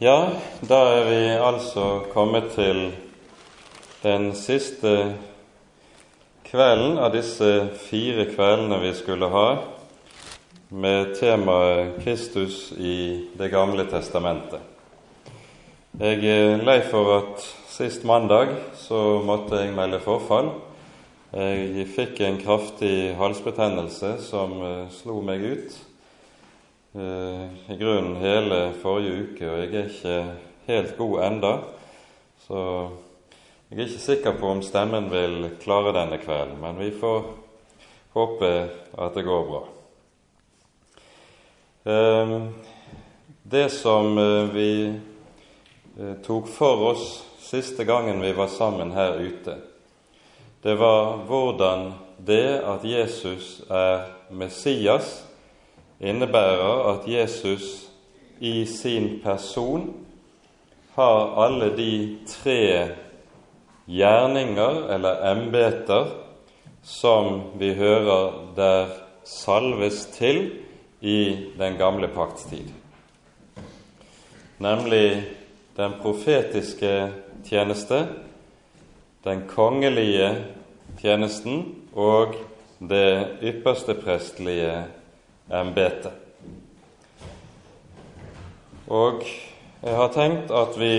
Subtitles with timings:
[0.00, 0.30] Ja,
[0.64, 2.86] da er vi altså kommet til
[4.00, 4.92] den siste
[6.46, 7.50] kvelden av disse
[7.82, 9.42] fire kveldene vi skulle ha
[10.72, 14.64] med temaet Kristus i Det gamle testamentet.
[16.00, 20.48] Jeg er lei for at sist mandag så måtte jeg melde forfall.
[21.36, 25.80] Jeg fikk en kraftig halsbetennelse som eh, slo meg ut
[26.92, 30.14] i grunnen hele forrige uke, og jeg er ikke
[30.66, 31.52] helt god enda,
[32.46, 32.62] så
[33.70, 37.28] jeg er ikke sikker på om stemmen vil klare denne kvelden, men vi får
[38.18, 38.50] håpe
[38.98, 39.60] at det går bra.
[41.84, 42.34] Eh,
[43.42, 44.72] det som eh, vi
[46.26, 47.06] tok for oss
[47.46, 49.56] siste gangen vi var sammen her ute,
[50.62, 55.22] det var hvordan det at Jesus er Messias,
[56.00, 57.90] innebærer at Jesus
[58.40, 59.90] i sin person
[60.94, 62.88] har alle de tre
[63.86, 66.10] gjerninger eller embeter
[66.82, 68.92] som vi hører der
[69.24, 70.50] salves til
[71.00, 72.68] i den gamle paktstid,
[74.58, 75.24] nemlig
[75.76, 77.12] den profetiske
[77.44, 78.06] tjeneste,
[79.24, 80.32] den kongelige
[81.00, 82.34] tjenesten og
[82.80, 84.84] det ypperste prestelige
[85.50, 86.12] embetet.
[88.90, 89.22] Og
[89.82, 90.94] jeg har tenkt at vi,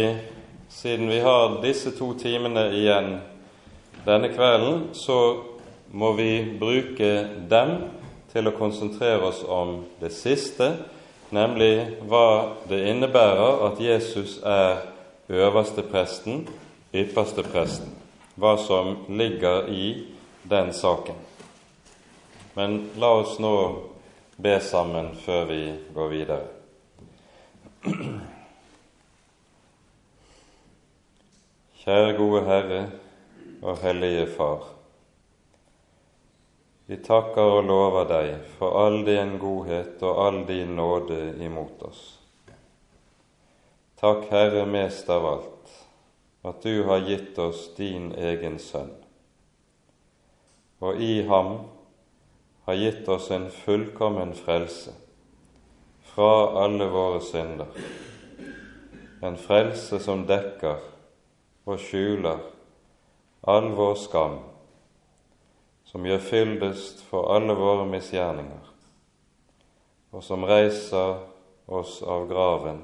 [0.69, 3.17] siden vi har disse to timene igjen
[4.05, 5.17] denne kvelden, så
[5.91, 7.11] må vi bruke
[7.51, 7.73] dem
[8.31, 10.71] til å konsentrere oss om det siste,
[11.35, 14.85] nemlig hva det innebærer at Jesus er
[15.31, 16.45] øverste presten,
[16.95, 17.91] ypperste presten,
[18.39, 19.93] hva som ligger i
[20.47, 21.19] den saken.
[22.55, 23.55] Men la oss nå
[24.41, 25.61] be sammen før vi
[25.93, 26.45] går videre.
[31.81, 32.79] Kjære gode Herre
[33.61, 34.63] og Hellige Far.
[36.89, 42.01] Vi takker og lover deg for all din godhet og all din nåde imot oss.
[44.01, 45.75] Takk, Herre, mest av alt,
[46.49, 48.89] at du har gitt oss din egen sønn,
[50.81, 51.59] og i ham
[52.65, 54.93] har gitt oss en fullkommen frelse
[56.13, 56.31] fra
[56.63, 57.67] alle våre synder.
[59.21, 60.81] En frelse som dekker
[61.65, 62.41] og skjuler
[63.41, 64.37] all vår skam,
[65.85, 68.69] som gjør fyldest for alle våre misgjerninger,
[70.11, 71.23] og som reiser
[71.71, 72.83] oss av graven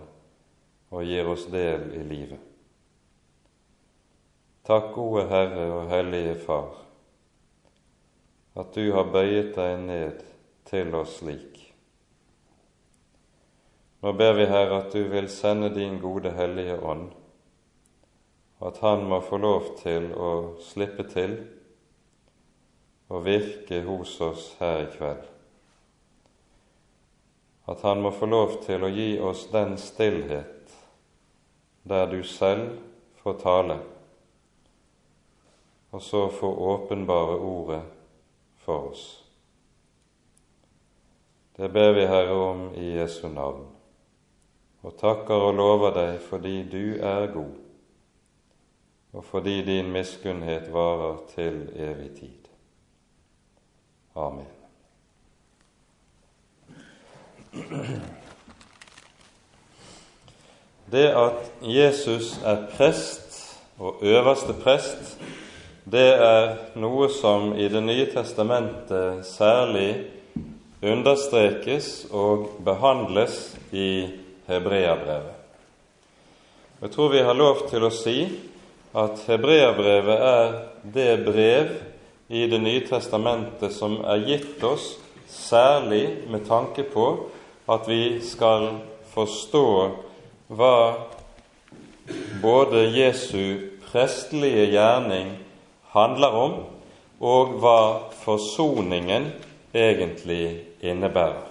[0.90, 2.42] og gir oss del i livet.
[4.68, 6.87] Takk, gode Herre og Hellige Far,
[8.57, 10.22] at du har bøyet deg ned
[10.66, 11.59] til oss slik.
[14.01, 17.12] Nå ber vi, Herre, at du vil sende din gode Hellige Ånd,
[18.57, 20.31] og at Han må få lov til å
[20.63, 21.35] slippe til
[23.13, 25.25] og virke hos oss her i kveld.
[27.67, 30.73] At Han må få lov til å gi oss den stillhet
[31.88, 32.73] der du selv
[33.22, 33.78] får tale,
[35.91, 37.84] og så få åpenbare ordet
[38.67, 39.23] for oss.
[41.55, 43.63] Det ber vi, Herre, om i Jesu navn,
[44.83, 47.55] og takker og lover deg fordi du er god,
[49.16, 52.51] og fordi din miskunnhet varer til evig tid.
[54.16, 54.51] Amen.
[60.91, 63.41] Det at Jesus er prest
[63.79, 65.19] og øverste prest,
[65.88, 69.92] det er noe som i Det nye testamentet særlig
[70.84, 74.08] understrekes og behandles i
[74.50, 75.38] Hebreabrevet.
[76.81, 78.18] Jeg tror vi har lov til å si
[79.00, 81.72] at Hebreabrevet er det brev
[82.28, 84.92] i Det nye testamentet som er gitt oss
[85.31, 87.08] særlig med tanke på
[87.72, 88.74] at vi skal
[89.16, 89.66] forstå
[90.52, 90.78] hva
[92.44, 95.47] både Jesu prestelige gjerning
[95.93, 96.55] handler om,
[97.19, 97.79] og hva
[98.22, 99.31] forsoningen
[99.73, 101.45] egentlig innebærer.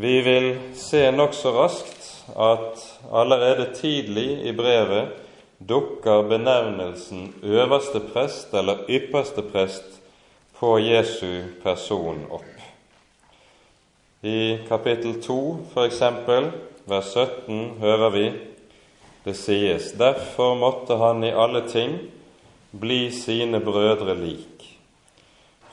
[0.00, 2.06] Vi vil se nokså raskt
[2.38, 5.10] at allerede tidlig i brevet
[5.68, 9.98] dukker benevnelsen øverste prest eller ypperste prest
[10.60, 12.46] på Jesu person opp.
[14.22, 16.00] I kapittel 2, f.eks.,
[16.86, 18.24] vers 17, hører vi
[19.24, 21.98] det sies, derfor måtte han i alle ting
[22.70, 24.64] bli sine brødre lik,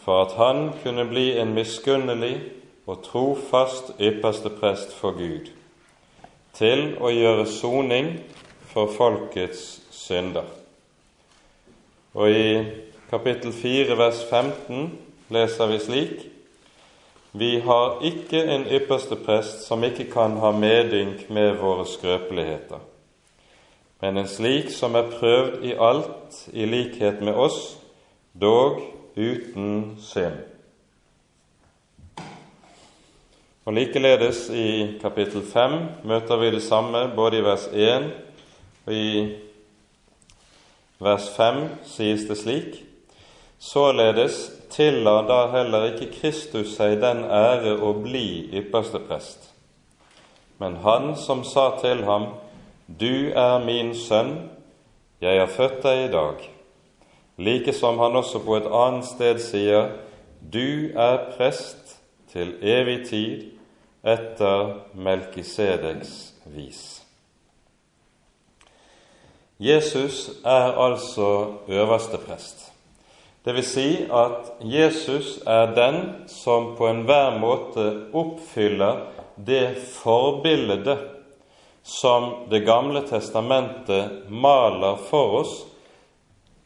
[0.04, 2.36] for at han kunne bli en miskunnelig
[2.88, 5.52] og trofast ypperste prest for Gud,
[6.58, 8.16] til å gjøre soning
[8.72, 10.48] for folkets synder.
[12.18, 12.50] Og i
[13.12, 14.90] kapittel 4 vers 15
[15.30, 16.26] leser vi slik
[17.38, 22.80] Vi har ikke en ypperste prest som ikke kan ha medynk med våre skrøpeligheter,
[24.02, 27.78] men en slik som er prøvd i alt i likhet med oss,
[28.34, 28.82] dog
[29.18, 30.38] uten synd.
[33.68, 35.74] Og Likeledes i kapittel 5
[36.08, 38.06] møter vi det samme både i vers 1
[38.86, 39.10] og i
[41.04, 42.78] vers 5 sies det slik
[43.60, 44.38] Således
[44.70, 49.50] tilla da heller ikke Kristus seg den ære å bli ypperste prest,
[50.62, 52.28] men han som sa til ham,
[52.88, 54.50] Du er min sønn,
[55.20, 56.44] jeg har født deg i dag,
[57.38, 59.90] like som han også på et annet sted sier,
[60.40, 61.98] Du er prest
[62.32, 63.44] til evig tid
[64.08, 66.14] etter Melkisedeks
[66.54, 67.02] vis.
[69.60, 72.72] Jesus er altså øverste prest.
[73.44, 76.02] Det vil si at Jesus er den
[76.32, 81.17] som på enhver måte oppfyller det forbildet
[81.88, 85.54] som Det gamle testamentet maler for oss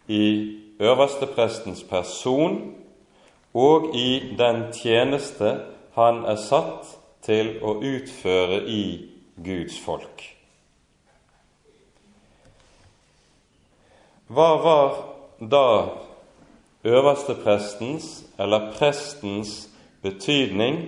[0.10, 2.56] i øversteprestens person
[3.54, 5.52] og i den tjeneste
[5.94, 6.90] han er satt
[7.22, 8.84] til å utføre i
[9.46, 10.24] Guds folk.
[14.32, 14.98] Hva var
[15.38, 15.68] da
[16.88, 18.10] øversteprestens
[18.42, 19.54] eller prestens
[20.02, 20.82] betydning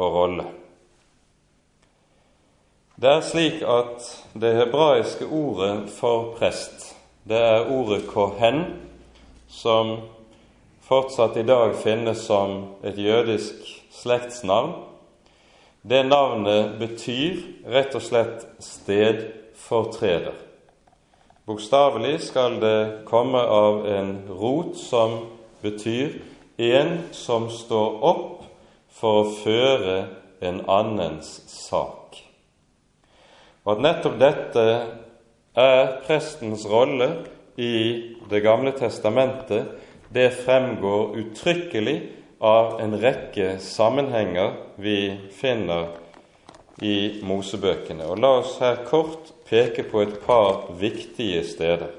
[0.00, 0.48] og rolle?
[3.00, 4.04] Det er slik at
[4.36, 6.82] det hebraiske ordet for prest,
[7.24, 8.58] det er ordet kohen,
[9.48, 9.94] som
[10.84, 13.70] fortsatt i dag finnes som et jødisk
[14.02, 14.74] slektsnavn,
[15.80, 17.38] det navnet betyr
[17.72, 20.36] rett og slett stedfortreder.
[21.48, 25.22] Bokstavelig skal det komme av en rot som
[25.64, 26.18] betyr
[26.60, 28.44] en som står opp
[29.00, 29.96] for å føre
[30.44, 31.99] en annens sak.
[33.64, 34.64] Og at nettopp dette
[35.58, 37.10] er prestens rolle
[37.60, 37.74] i
[38.30, 39.66] Det gamle testamentet,
[40.14, 41.96] det fremgår uttrykkelig
[42.40, 45.90] av en rekke sammenhenger vi finner
[46.82, 48.06] i Mosebøkene.
[48.06, 51.90] Og La oss her kort peke på et par viktige steder.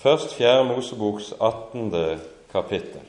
[0.00, 0.64] Først 4.
[0.64, 2.20] Moseboks 18.
[2.52, 3.02] kapittel.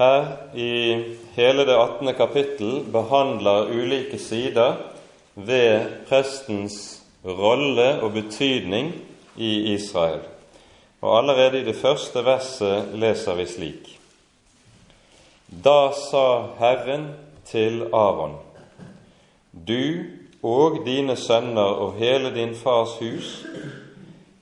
[0.00, 0.72] Her i
[1.36, 2.14] hele det 18.
[2.16, 4.78] kapittel behandler ulike sider
[5.34, 8.94] ved prestens rolle og betydning
[9.36, 10.22] i Israel.
[11.00, 13.92] Og Allerede i det første verset leser vi slik.:
[15.64, 16.24] Da sa
[16.58, 17.10] Herren
[17.44, 18.36] til Aron,
[19.52, 20.04] du
[20.42, 23.46] og dine sønner og hele din fars hus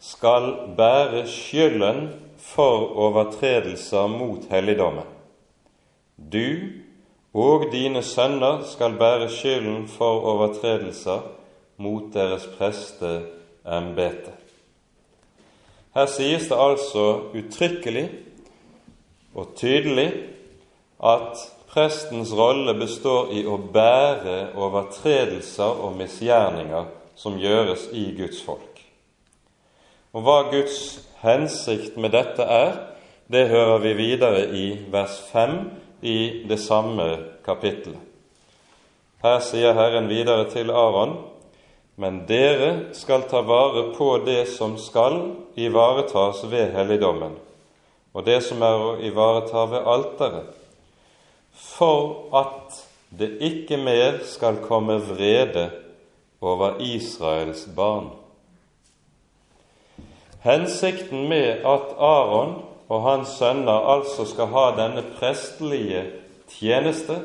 [0.01, 2.09] skal bære skylden
[2.39, 5.18] for overtredelser mot helligdommen.
[6.33, 6.59] Du
[7.35, 11.21] og dine sønner skal bære skylden for overtredelser
[11.77, 14.35] mot deres presteembete.
[15.95, 17.05] Her sies det altså
[17.35, 18.09] uttrykkelig
[19.35, 20.13] og tydelig
[21.05, 28.83] at prestens rolle består i å bære overtredelser og misgjerninger som gjøres i Guds folk.
[30.13, 30.79] Og hva Guds
[31.23, 32.73] hensikt med dette er,
[33.29, 35.59] det hører vi videre i vers 5
[36.01, 37.07] i det samme
[37.45, 38.01] kapittelet.
[39.23, 41.17] Her sier Herren videre til Aron.:
[41.97, 45.19] Men dere skal ta vare på det som skal
[45.59, 47.35] ivaretas ved helligdommen,
[48.15, 50.55] og det som er å ivareta ved alteret,
[51.53, 52.79] for at
[53.11, 55.71] det ikke mer skal komme vrede
[56.41, 58.13] over Israels barn.
[60.47, 66.05] Hensikten med at Aron og hans sønner altså skal ha denne prestelige
[66.49, 67.21] tjeneste,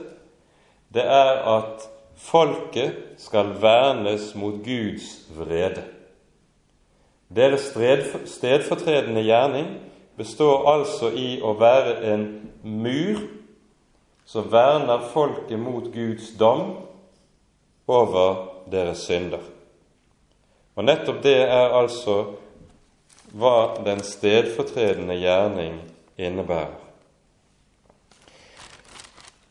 [0.94, 1.88] det er at
[2.20, 5.86] folket skal vernes mot Guds vrede.
[7.34, 7.72] Deres
[8.30, 9.72] stedfortredende gjerning
[10.18, 12.28] består altså i å være en
[12.62, 13.24] mur
[14.30, 16.76] som verner folket mot Guds dom
[17.88, 18.36] over
[18.72, 19.42] deres synder.
[20.76, 22.20] Og nettopp det er altså
[23.34, 25.80] hva den stedfortredende gjerning
[26.18, 26.80] innebærer.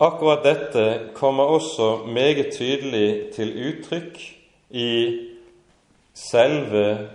[0.02, 0.84] Akkurat dette
[1.14, 4.18] kommer også meget tydelig til uttrykk
[4.70, 4.94] i
[6.14, 7.08] selve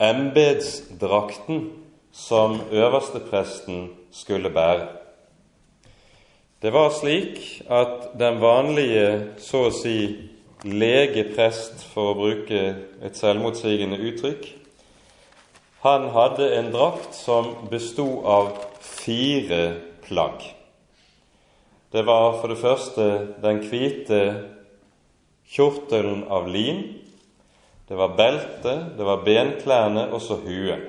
[0.00, 1.70] embetsdrakten
[2.12, 4.88] som øverstepresten skulle bære.
[6.62, 9.96] Det var slik at den vanlige, så å si,
[10.64, 12.62] legeprest, for å bruke
[13.04, 14.48] et selvmotsigende uttrykk,
[15.86, 18.48] han hadde en drakt som bestod av
[18.82, 19.62] fire
[20.02, 20.42] plagg.
[21.94, 23.04] Det var for det første
[23.42, 24.20] den hvite
[25.46, 26.82] kjortelen av lin.
[27.86, 30.82] Det var beltet, det var benklærne og så huen.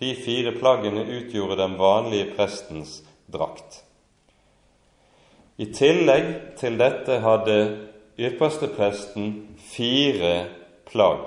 [0.00, 3.82] De fire plaggene utgjorde den vanlige prestens drakt.
[5.58, 7.58] I tillegg til dette hadde
[8.18, 10.32] ypperstepresten fire
[10.88, 11.26] plagg.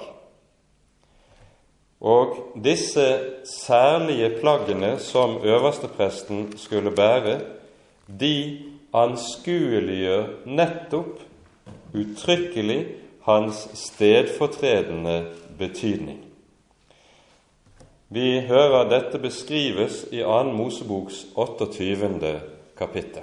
[2.02, 7.40] Og disse særlige plaggene som øverstepresten skulle bære,
[8.20, 8.60] de
[8.94, 11.22] anskueliggjør nettopp
[11.94, 12.86] uttrykkelig
[13.24, 15.26] hans stedfortredende
[15.58, 16.20] betydning.
[18.10, 20.44] Vi hører dette beskrives i 2.
[20.44, 22.42] Moseboks 28.
[22.78, 23.22] kapittel.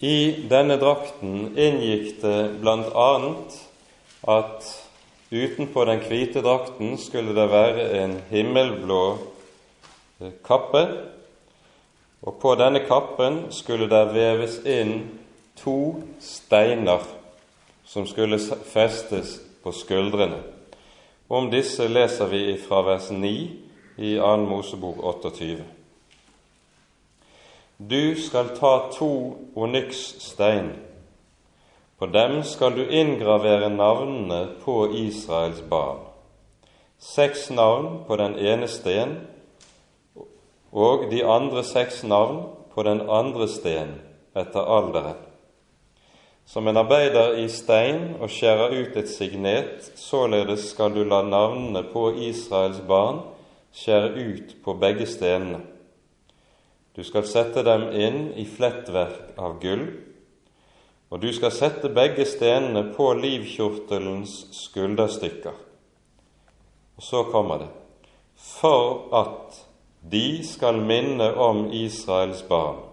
[0.00, 3.08] I denne drakten inngikk det bl.a.
[4.32, 4.68] at
[5.30, 9.02] utenpå den hvite drakten skulle det være en himmelblå
[10.20, 10.86] eh, kappe,
[12.24, 14.94] og på denne kappen skulle det veves inn
[15.60, 17.04] to steiner
[17.84, 18.40] som skulle
[18.72, 20.40] festes på skuldrene.
[21.28, 23.34] Om disse leser vi fra vers 9
[24.00, 24.32] i 2.
[24.48, 25.79] Mosebok 28.
[27.88, 30.72] Du skal ta to onyksstein.
[31.98, 36.02] På dem skal du inngravere navnene på Israels barn.
[36.98, 39.16] Seks navn på den ene sten
[40.72, 42.42] og de andre seks navn
[42.74, 43.96] på den andre sten
[44.36, 45.16] etter alderen.
[46.44, 51.86] Som en arbeider i stein og skjærer ut et signet, således skal du la navnene
[51.96, 53.24] på Israels barn
[53.72, 55.64] skjære ut på begge stenene.
[57.00, 59.86] Du skal sette dem inn i flettverk av gull,
[61.08, 65.54] og du skal sette begge stenene på livkjortelens skulderstykker.
[67.00, 67.70] Og så kommer det
[68.36, 69.62] for at
[70.12, 72.84] de skal minne om Israels barn.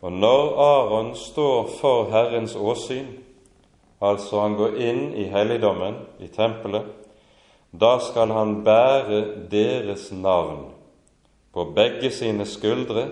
[0.00, 3.12] Og når Aron står for Herrens åsyn,
[4.00, 6.88] altså han går inn i helligdommen, i tempelet,
[7.76, 10.69] da skal han bære deres navn
[11.54, 13.06] på begge sine skuldre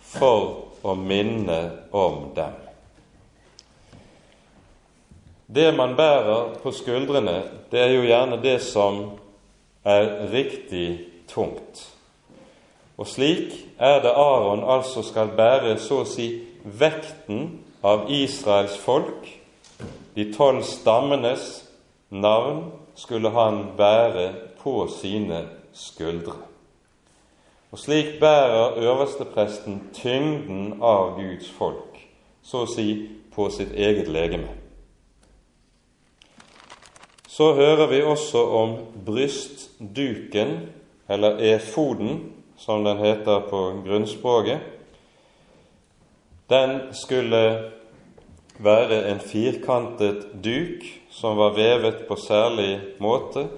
[0.00, 1.60] for å minne
[1.92, 2.58] om dem.
[5.52, 9.02] Det man bærer på skuldrene, det er jo gjerne det som
[9.84, 10.86] er riktig
[11.28, 11.82] tungt.
[12.96, 16.28] Og slik er det Aron altså skal bære så å si
[16.64, 19.26] vekten av Israels folk.
[20.14, 21.64] De tolv stammenes
[22.08, 22.64] navn
[22.96, 24.28] skulle han bære
[24.62, 25.44] på sine
[25.74, 26.51] skuldre.
[27.72, 31.96] Og slik bærer øverstepresten tyngden av Guds folk,
[32.44, 34.50] så å si på sitt eget legeme.
[37.32, 38.76] Så hører vi også om
[39.06, 40.52] brystduken,
[41.08, 42.20] eller efoden,
[42.60, 44.60] som den heter på grunnspråket.
[46.52, 47.72] Den skulle
[48.58, 53.48] være en firkantet duk som var vevet på særlig måte,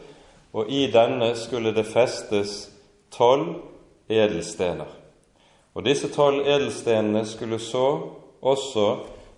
[0.52, 2.70] og i denne skulle det festes
[3.10, 3.73] tolv
[4.08, 4.90] edelstener.
[5.74, 8.10] Og disse tolv edelstenene skulle så
[8.44, 8.86] også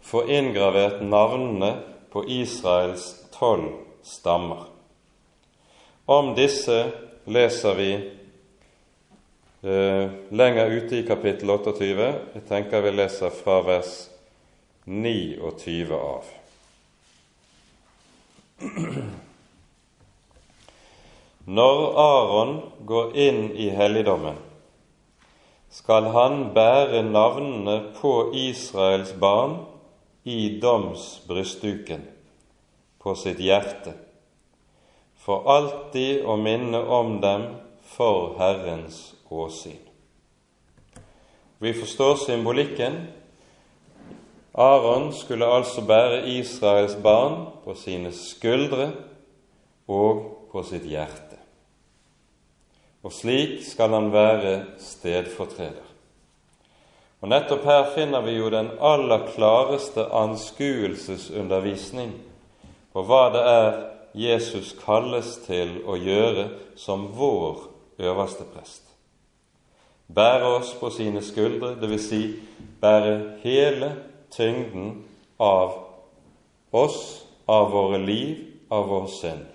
[0.04, 1.76] få inngravert navnene
[2.12, 4.66] på Israels tolv stammer.
[6.06, 6.92] Om disse
[7.25, 7.92] leser vi
[9.62, 12.12] eh, lenger ute i kapittel 28.
[12.35, 14.11] Jeg tenker vi leser fra vers
[14.85, 16.25] 29 av.
[21.58, 24.35] Når Aron går inn i helligdommen,
[25.70, 29.58] skal han bære navnene på Israels barn
[30.25, 32.04] i domsbrystduken
[33.02, 33.94] på sitt hjerte,
[35.16, 37.49] for alltid å minne om dem
[37.96, 39.82] for Herrens åsyn.
[41.58, 42.99] Vi forstår symbolikken.
[44.54, 48.90] Aron skulle altså bære Israels barn på sine skuldre
[49.88, 51.25] og på sitt hjerte
[53.06, 55.84] og slik skal han være stedfortreder.
[57.22, 62.16] Og Nettopp her finner vi jo den aller klareste anskuelsesundervisning
[62.92, 63.76] på hva det er
[64.16, 67.68] Jesus kalles til å gjøre som vår
[68.02, 68.82] øverste prest.
[70.08, 72.08] bære oss på sine skuldre, dvs.
[72.08, 72.22] Si,
[72.80, 73.96] bære hele
[74.30, 75.04] tyngden
[75.38, 75.72] av
[76.72, 78.36] oss, av våre liv,
[78.70, 79.46] av vår synd.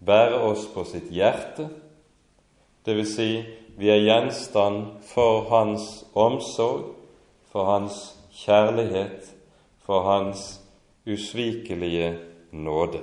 [0.00, 1.68] Bære oss på sitt hjerte,
[2.86, 3.14] dvs.
[3.16, 3.30] Si,
[3.76, 6.94] vi er gjenstand for hans omsorg,
[7.52, 9.30] for hans kjærlighet,
[9.84, 10.60] for hans
[11.06, 12.18] usvikelige
[12.52, 13.00] nåde.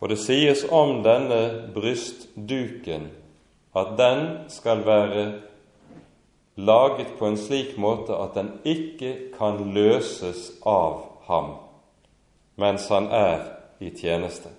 [0.00, 3.08] Og det sies om denne brystduken
[3.76, 5.24] at den skal være
[6.56, 11.56] laget på en slik måte at den ikke kan løses av ham
[12.58, 13.44] mens han er
[13.78, 14.50] i tjeneste.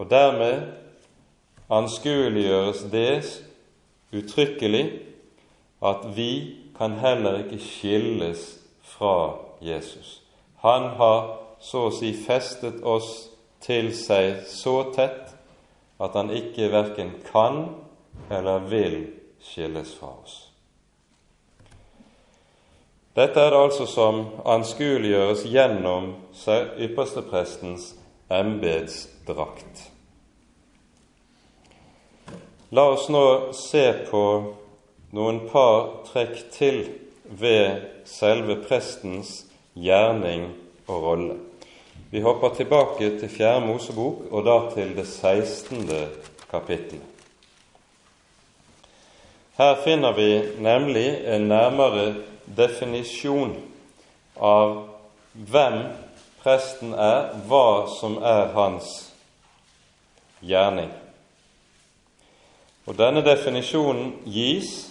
[0.00, 0.62] Og dermed
[1.72, 3.42] anskueliggjøres det
[4.12, 4.84] uttrykkelig
[5.84, 8.44] at vi kan heller ikke skilles
[8.82, 10.22] fra Jesus.
[10.64, 13.28] Han har så å si festet oss
[13.64, 15.32] til seg så tett
[16.02, 17.62] at han ikke verken kan
[18.32, 18.98] eller vil
[19.44, 20.40] skilles fra oss.
[23.14, 26.14] Dette er det altså som anskueliggjøres gjennom
[26.82, 27.92] yppersteprestens
[28.32, 29.93] embetsdrakt.
[32.70, 34.22] La oss nå se på
[35.14, 36.78] noen par trekk til
[37.28, 39.42] ved selve prestens
[39.74, 40.48] gjerning
[40.86, 41.36] og rolle.
[42.10, 45.88] Vi hopper tilbake til Fjerde Mosebok, og da til det 16.
[46.50, 47.10] kapittelet.
[49.58, 50.28] Her finner vi
[50.58, 52.14] nemlig en nærmere
[52.56, 53.54] definisjon
[54.34, 54.74] av
[55.34, 55.78] hvem
[56.42, 58.90] presten er, hva som er hans
[60.42, 60.90] gjerning.
[62.84, 64.90] Og Denne definisjonen gis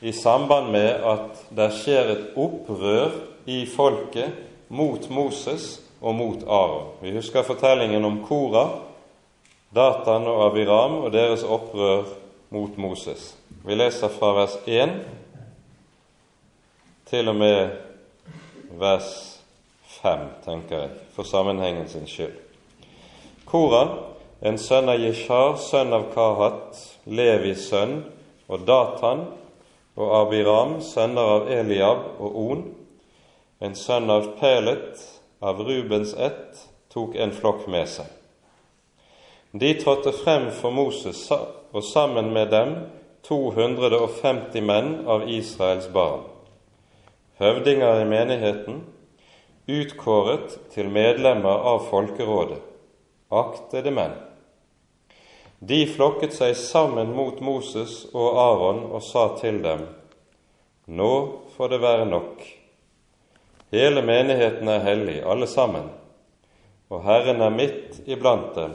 [0.00, 3.12] i samband med at det skjer et opprør
[3.46, 4.32] i folket
[4.72, 6.94] mot Moses og mot Aron.
[7.02, 8.64] Vi husker fortellingen om Kora,
[9.74, 12.08] Datan og Abiram og deres opprør
[12.54, 13.34] mot Moses.
[13.64, 14.96] Vi leser fra vers 1
[17.10, 17.76] til og med
[18.80, 19.10] vers
[20.00, 22.36] 5, tenker jeg, for sammenhengen sin skyld.
[23.44, 24.13] Kora,
[24.44, 26.76] en sønn av Jeshar, sønn av Kahat,
[27.08, 28.02] Levis sønn,
[28.52, 29.22] og Datan
[29.96, 32.64] og Abiram, sønner av Eliab og On,
[33.64, 35.00] en sønn av Pelet,
[35.40, 36.60] av Rubens ett,
[36.92, 38.10] tok en flokk med seg.
[39.56, 42.76] De trådte frem for Moses, og sammen med dem
[43.24, 46.28] 250 menn av Israels barn,
[47.40, 48.84] høvdinger i menigheten,
[49.72, 52.60] utkåret til medlemmer av folkerådet,
[53.32, 54.20] aktede menn.
[55.64, 59.86] De flokket seg sammen mot Moses og Aron og sa til dem:"
[60.86, 61.12] Nå
[61.56, 62.42] får det være nok.
[63.72, 65.86] Hele menigheten er hellig, alle sammen,
[66.90, 68.74] og Herren er midt iblant dem.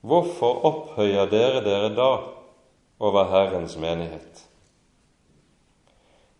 [0.00, 2.10] Hvorfor opphøyer dere dere da
[3.00, 4.44] over Herrens menighet.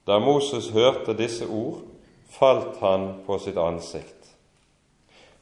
[0.07, 1.81] Da Moses hørte disse ord,
[2.29, 4.37] falt han på sitt ansikt.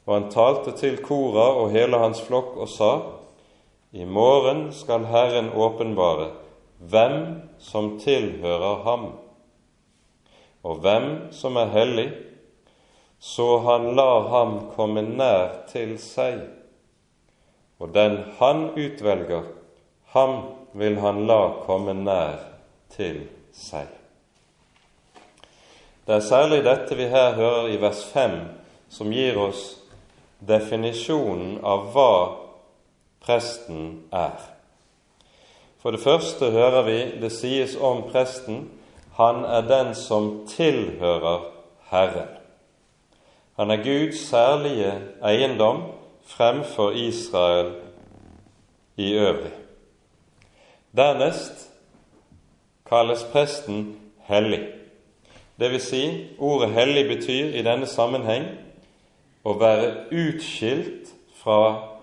[0.07, 3.24] Og han talte til Kora og hele hans flokk og sa:"
[3.95, 6.33] I morgen skal Herren åpenbare
[6.79, 7.19] hvem
[7.63, 9.05] som tilhører ham,
[10.67, 12.09] og hvem som er hellig,
[13.23, 16.43] så han lar ham komme nær til seg.
[17.79, 19.47] Og den han utvelger,
[20.11, 20.41] ham
[20.75, 22.43] vil han la komme nær
[22.97, 23.87] til seg.
[26.03, 28.41] Det er særlig dette vi her hører i vers 5,
[28.91, 29.69] som gir oss
[30.43, 32.44] definisjonen av hva
[33.25, 34.37] presten er.
[35.83, 38.69] For det første hører vi det sies om presten
[39.17, 41.45] han er den som tilhører
[41.91, 42.29] Herren.
[43.57, 45.83] Han er Guds særlige eiendom
[46.27, 47.75] fremfor Israel
[48.97, 49.53] i øvrig.
[50.97, 51.71] Dernest
[52.89, 54.69] kalles presten hellig.
[55.59, 58.49] Det vil si, ordet hellig betyr i denne sammenheng
[59.45, 61.94] å være utskilt fra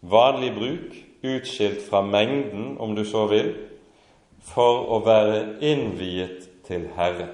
[0.00, 3.54] vanlig bruk, utskilt fra mengden, om du så vil,
[4.42, 7.28] for å være innviet til Herre.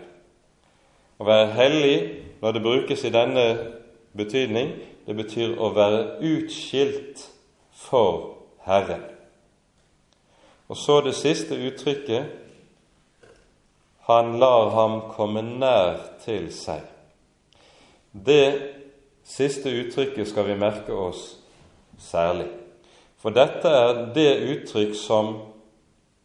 [1.20, 1.98] Å være hellig,
[2.40, 3.44] når det brukes i denne
[4.16, 4.72] betydning,
[5.06, 7.26] det betyr å være utskilt
[7.76, 9.04] for Herren.
[10.68, 12.40] Og så det siste uttrykket
[14.08, 16.82] han lar ham komme nær til seg.
[18.12, 18.48] Det
[19.24, 21.43] siste uttrykket skal vi merke oss
[22.04, 22.46] særlig.
[23.18, 25.34] For dette er det uttrykk som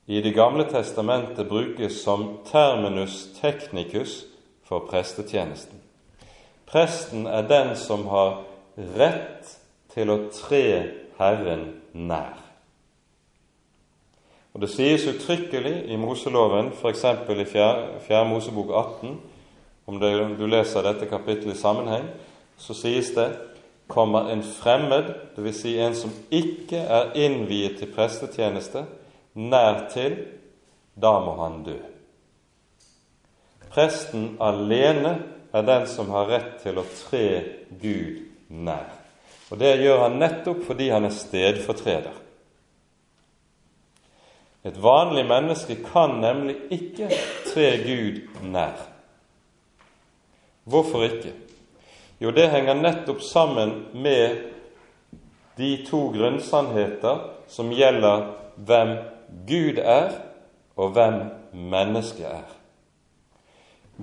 [0.09, 4.25] i Det gamle testamentet brukes som terminus technicus
[4.65, 5.77] for prestetjenesten.
[6.65, 8.41] Presten er den som har
[8.97, 9.57] rett
[9.93, 10.65] til å tre
[11.19, 12.37] Herren nær.
[14.53, 17.03] Og Det sies uttrykkelig i Moseloven, f.eks.
[17.05, 18.23] i 4.
[18.25, 19.19] Mosebok 18,
[19.85, 22.09] om du leser dette kapittelet i sammenheng,
[22.57, 23.29] så sies det
[23.89, 25.61] kommer en fremmed, dvs.
[25.61, 28.85] Si en som ikke er innviet til prestetjeneste,
[29.33, 30.19] nær til,
[30.99, 31.77] da må han dø.
[33.69, 35.15] Presten alene
[35.53, 37.25] er den som har rett til å tre
[37.81, 38.87] Gud nær.
[39.49, 42.17] Og det gjør han nettopp fordi han er stedfortreder.
[44.69, 47.09] Et vanlig menneske kan nemlig ikke
[47.47, 48.77] tre Gud nær.
[50.69, 51.33] Hvorfor ikke?
[52.19, 54.37] Jo, det henger nettopp sammen med
[55.55, 58.25] de to grunnsannheter som gjelder
[58.59, 58.91] hvem
[59.47, 60.11] Gud er,
[60.75, 61.21] og hvem
[61.53, 62.47] mennesket er.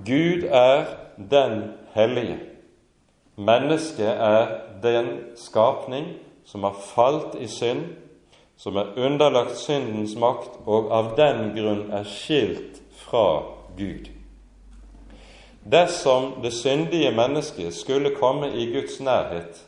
[0.05, 0.85] Gud er
[1.17, 2.39] den hellige.
[3.37, 4.47] Mennesket er
[4.81, 7.85] den skapning som har falt i synd,
[8.57, 13.27] som er underlagt syndens makt, og av den grunn er skilt fra
[13.77, 14.16] Gud.
[15.71, 19.65] Dersom det syndige mennesket skulle komme i Guds nærhet,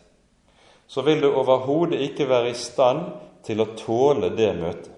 [0.87, 3.01] så vil det overhodet ikke være i stand
[3.43, 4.95] til å tåle det møtet.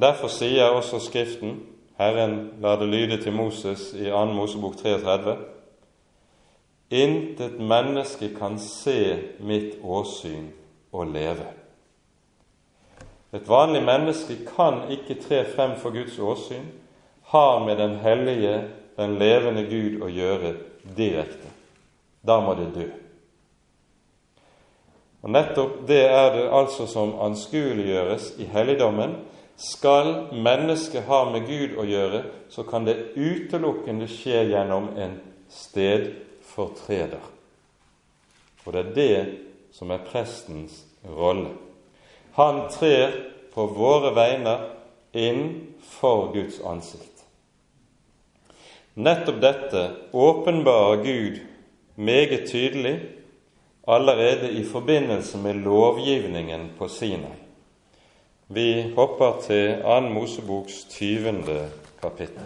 [0.00, 1.58] Derfor sier også Skriften,
[1.98, 4.24] Herren lar det lyde til Moses i 2.
[4.32, 5.36] Mosebok 33,
[6.90, 10.48] Intet menneske kan se mitt åsyn
[10.92, 11.46] og leve.
[13.32, 16.66] Et vanlig menneske kan ikke tre frem for Guds åsyn
[17.30, 18.56] har med den hellige,
[18.96, 20.54] den levende Gud å gjøre
[20.96, 21.50] direkte.
[22.26, 22.88] Da må det dø.
[25.20, 29.18] Og Nettopp det er det altså som anskueliggjøres i helligdommen.
[29.60, 35.18] Skal mennesket ha med Gud å gjøre, så kan det utelukkende skje gjennom en
[35.52, 37.20] stedfortreder.
[38.64, 39.20] Og det er det
[39.76, 41.52] som er prestens rolle.
[42.40, 43.12] Han trer
[43.52, 44.56] på våre vegne
[45.12, 45.44] inn
[45.98, 47.09] for Guds ansikt.
[49.00, 49.82] Nettopp dette
[50.12, 51.38] åpenbarer Gud
[51.96, 53.00] meget tydelig
[53.88, 57.38] allerede i forbindelse med lovgivningen på Sinai.
[58.48, 60.00] Vi hopper til 2.
[60.00, 61.70] Moseboks 20.
[62.02, 62.42] kapittel.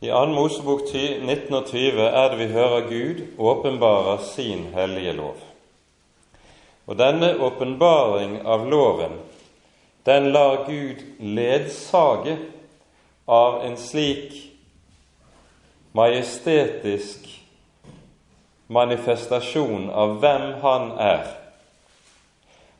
[0.00, 0.26] I 2.
[0.26, 5.38] Mosebok 1920 er det vi hører Gud åpenbarer sin hellige lov.
[6.84, 9.14] Og denne åpenbaring av loven,
[10.04, 12.36] den lar Gud ledsage
[13.24, 14.36] av en slik
[15.96, 17.24] majestetisk
[18.68, 21.24] manifestasjon av hvem Han er,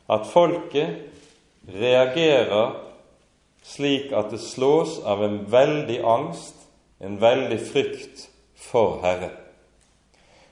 [0.05, 2.77] at folket reagerer
[3.65, 6.56] slik at det slås av en veldig angst
[6.99, 9.35] en veldig frykt for Herren.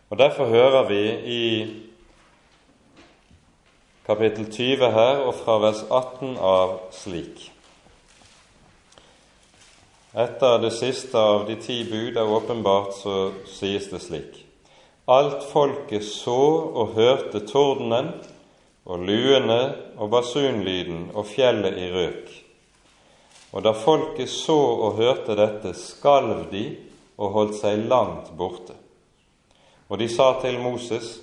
[0.09, 1.01] Og Derfor hører vi
[1.35, 1.45] i
[4.05, 7.49] kapittel 20 her og fra vers 18 av slik.
[10.15, 13.15] Etter det siste av de ti bud er åpenbart, så
[13.49, 14.37] sies det slik.
[15.11, 16.37] Alt folket så
[16.71, 18.13] og hørte tordenen
[18.85, 19.59] og luene
[19.97, 22.44] og basunlyden og fjellet i røk.
[23.55, 26.65] Og da folket så og hørte dette, skalv de
[27.15, 28.75] og holdt seg langt borte.
[29.87, 31.21] Og de sa til Moses,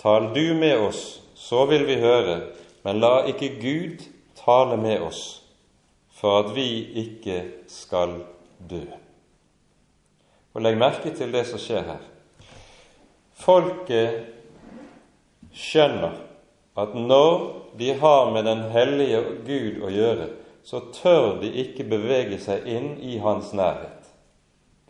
[0.00, 2.38] Tal du med oss, så vil vi høre,
[2.86, 4.06] men la ikke Gud
[4.38, 5.42] tale med oss,
[6.16, 6.64] for at vi
[7.02, 8.16] ikke skal
[8.70, 8.80] dø.
[10.56, 12.02] Og legg merke til det som skjer her.
[13.36, 14.24] Folket
[15.52, 16.16] skjønner
[16.80, 17.36] at når
[17.78, 20.30] de har med den hellige Gud å gjøre,
[20.64, 24.10] så tør de ikke bevege seg inn i hans nærhet.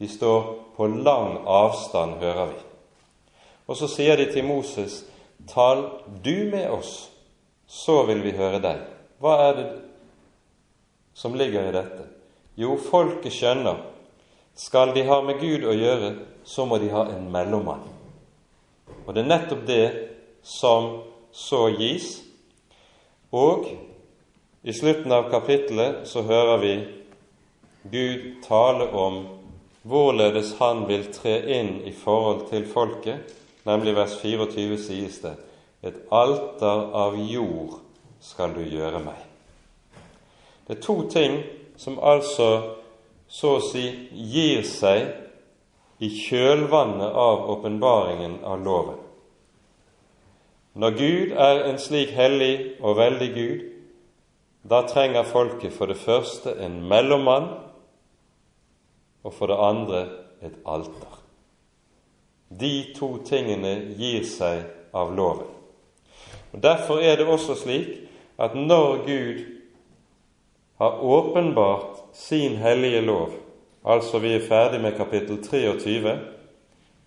[0.00, 2.60] De står på lang avstand, hører vi.
[3.68, 5.04] Og så sier de til Moses,
[5.48, 5.84] tal
[6.24, 7.10] du med oss,
[7.66, 8.82] så vil vi høre deg.
[9.20, 9.68] Hva er det
[11.14, 12.08] som ligger i dette?
[12.58, 13.78] Jo, folket skjønner
[14.60, 16.10] skal de ha med Gud å gjøre,
[16.44, 17.86] så må de ha en mellommann.
[19.06, 19.84] Og det er nettopp det
[20.44, 20.90] som
[21.32, 22.18] så gis.
[23.32, 23.68] Og
[24.62, 26.72] i slutten av kapittelet så hører vi
[27.90, 29.22] Gud tale om
[29.88, 33.22] hvorledes han vil tre inn i forhold til folket,
[33.64, 35.36] nemlig vers 24 sies det
[35.80, 37.78] et alter av jord
[38.20, 39.16] skal du gjøre meg.
[40.68, 41.40] Det er to ting
[41.80, 42.50] som altså
[43.30, 45.08] så å si gir seg
[46.04, 49.00] i kjølvannet av åpenbaringen av loven.
[50.80, 53.69] Når Gud er en slik hellig og veldig Gud,
[54.62, 57.48] da trenger folket for det første en mellommann,
[59.24, 60.02] og for det andre
[60.42, 61.16] et alter.
[62.60, 64.64] De to tingene gir seg
[64.96, 65.48] av loven.
[66.52, 67.90] Og Derfor er det også slik
[68.40, 69.44] at når Gud
[70.80, 73.36] har åpenbart sin hellige lov,
[73.84, 76.18] altså vi er ferdig med kapittel 23,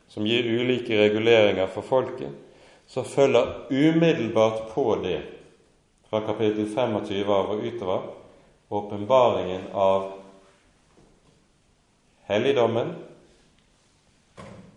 [0.08, 2.30] som gir ulike reguleringer for folket,
[2.88, 5.22] så følger umiddelbart på det,
[6.14, 8.02] fra kapittel 25 av og utover,
[8.70, 10.12] åpenbaringen av
[12.30, 12.92] helligdommen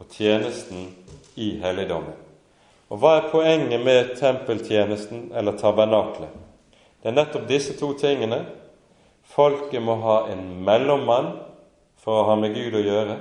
[0.00, 0.86] og tjenesten
[1.36, 2.16] i helligdommen.
[2.88, 6.32] Og hva er poenget med tempeltjenesten eller tabernaklet?
[7.02, 8.40] Det er nettopp disse to tingene.
[9.28, 11.34] Folket må ha en mellommann
[12.00, 13.20] for å ha med Gud å gjøre.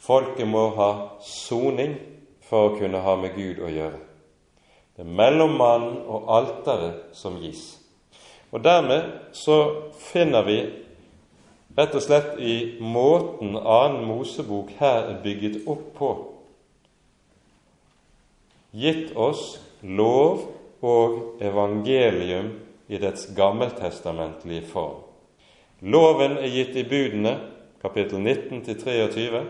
[0.00, 1.98] Folket må ha soning
[2.48, 4.05] for å kunne ha med Gud å gjøre.
[4.96, 7.76] Det er mellommannen og alteret som gis.
[8.48, 9.58] Og Dermed så
[10.00, 10.56] finner vi
[11.76, 16.12] rett og slett i måten annen Mosebok her er bygget opp på,
[18.76, 20.46] gitt oss lov
[20.84, 22.54] og evangelium
[22.88, 25.02] i dets gammeltestamentlige form.
[25.84, 27.36] Loven er gitt i budene,
[27.82, 29.42] kapittel 19 23.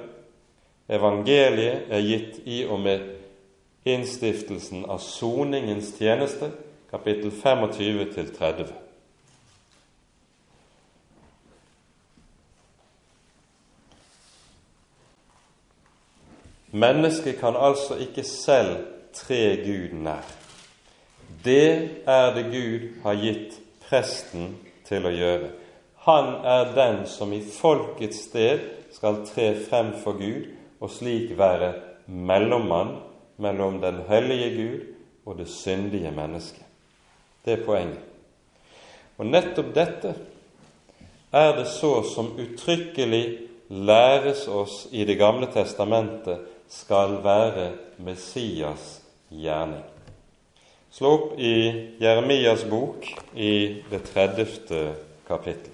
[0.90, 3.06] Evangeliet er gitt i og med
[3.86, 6.50] innstiftelsen av soningens tjeneste,
[6.90, 8.66] kapittel 25 30.
[16.70, 18.76] Mennesket kan altså ikke selv
[19.14, 20.26] tre Gud nær.
[21.44, 23.54] Det er det Gud har gitt
[23.86, 24.56] presten
[24.88, 25.54] til å gjøre.
[26.10, 31.72] Han er den som i folkets sted skal tre frem for Gud og slik være
[32.06, 32.96] mellommann
[33.36, 34.80] mellom den hellige Gud
[35.26, 36.64] og det syndige mennesket.
[37.44, 38.02] Det er poenget.
[39.18, 40.14] Og nettopp dette
[41.32, 43.24] er det så som uttrykkelig
[43.68, 49.84] læres oss i Det gamle testamentet skal være Messias gjerning.
[50.90, 51.54] Slå opp i
[52.00, 54.94] Jeremias bok i det 30.
[55.28, 55.72] kapittel.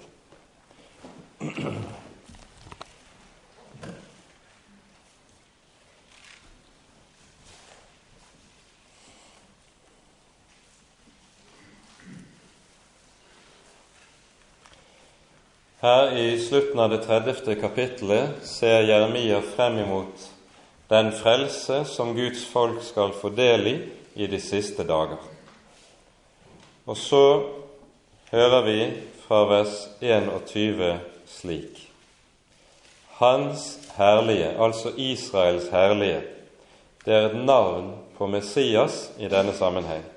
[15.83, 17.55] Her i slutten av det 30.
[17.61, 20.29] kapittelet ser Jeremia frem imot
[20.87, 23.73] den frelse som Guds folk skal få del i
[24.15, 25.19] i de siste dager.
[26.87, 27.25] Og så
[28.31, 28.77] hører vi
[29.25, 30.95] fra vers 21
[31.27, 31.83] slik
[33.19, 33.67] Hans
[33.97, 36.21] herlige, altså Israels herlige,
[37.05, 40.07] det er et navn på Messias i denne sammenheng.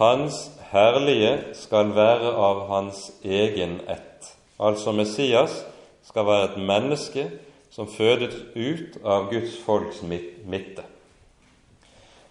[0.00, 4.36] Hans herlige skal være av hans egen ett.
[4.60, 5.64] Altså Messias
[6.02, 7.26] skal være et menneske
[7.70, 10.84] som fødes ut av Guds folks midte.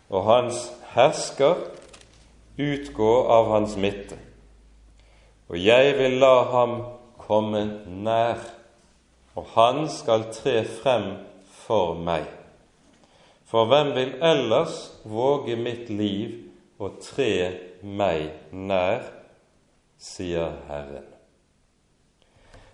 [0.10, 1.60] Og hans hersker
[2.58, 4.18] utgå av hans midte.
[5.48, 6.80] Og jeg vil la ham
[7.22, 8.42] komme nær,
[9.38, 11.14] og han skal tre frem
[11.64, 12.26] for meg.
[13.48, 16.50] For hvem vil ellers våge mitt liv
[16.84, 19.06] og tre meg nær,
[19.98, 21.06] sier Herren.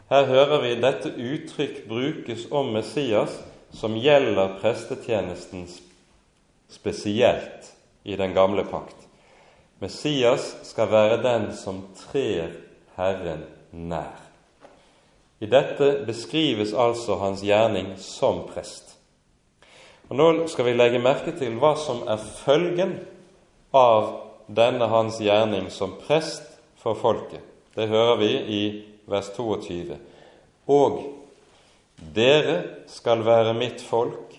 [0.10, 3.40] Her hører vi dette uttrykk brukes om Messias
[3.74, 5.66] som gjelder prestetjenesten
[6.70, 7.72] spesielt
[8.04, 8.98] i den gamle pakt.
[9.82, 12.54] Messias skal være den som trer
[12.98, 14.20] Herren nær.
[15.44, 18.94] I dette beskrives altså hans gjerning som prest.
[20.10, 23.00] Og Nå skal vi legge merke til hva som er følgen
[23.74, 24.12] av
[24.48, 26.46] denne hans gjerning som prest
[26.80, 27.42] for folket.
[27.76, 28.64] Det hører vi i
[29.10, 29.98] vers 22.
[30.68, 31.00] Og
[32.16, 34.36] dere skal være mitt folk,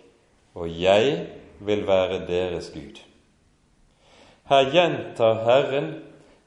[0.55, 1.27] og jeg
[1.65, 3.01] vil være deres Gud.
[4.45, 5.95] Her gjentar Herren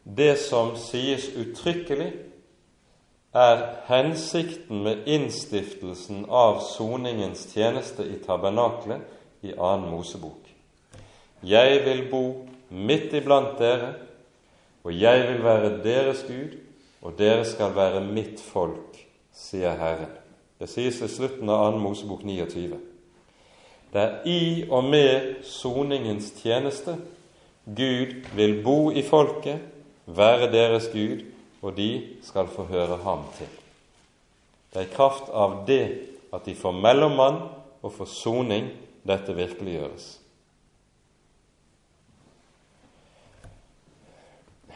[0.03, 2.11] det som sies uttrykkelig
[3.37, 9.03] er hensikten med innstiftelsen av soningens tjeneste i tabernaklet
[9.45, 10.45] i annen Mosebok.
[11.43, 12.23] Jeg vil bo
[12.69, 13.93] midt iblant dere,
[14.84, 16.58] og jeg vil være deres Gud,
[17.01, 18.97] og dere skal være mitt folk,
[19.36, 20.13] sier Herren.
[20.60, 21.82] Det sies ved slutten av 2.
[21.84, 22.80] Mosebok 29.
[23.93, 26.97] Det er i og med soningens tjeneste
[27.67, 29.60] Gud vil bo i folket,
[30.06, 31.23] være deres Gud,
[31.62, 33.49] og de skal få høre ham til.
[34.73, 35.84] Det er i kraft av det
[36.34, 37.41] at de får mellommann
[37.82, 38.69] og får soning,
[39.08, 40.17] dette virkeliggjøres.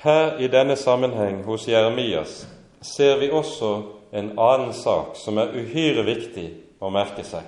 [0.02, 2.48] Her i denne sammenheng hos Jeremias
[2.82, 6.48] ser vi også en annen sak som er uhyre viktig
[6.82, 7.46] å merke seg.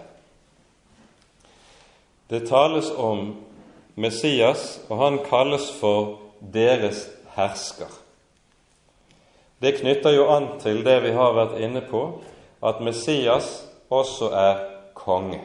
[2.29, 3.33] Det tales om
[3.95, 6.19] Messias, og han kalles for
[6.53, 7.89] deres hersker.
[9.61, 12.03] Det knytter jo an til det vi har vært inne på,
[12.63, 13.63] at Messias
[13.93, 14.61] også er
[14.97, 15.41] konge.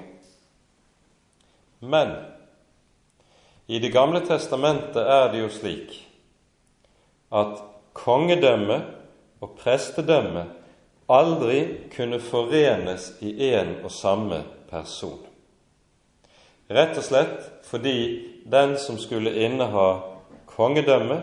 [1.81, 2.15] Men
[3.69, 6.08] i Det gamle testamentet er det jo slik
[7.33, 7.61] at
[7.93, 8.79] kongedømme
[9.41, 10.45] og prestedømme
[11.09, 11.61] aldri
[11.97, 15.21] kunne forenes i én og samme person.
[16.69, 17.99] Rett og slett fordi
[18.49, 20.01] den som skulle inneha
[20.47, 21.23] kongedømme,